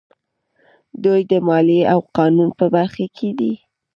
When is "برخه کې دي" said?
2.75-3.53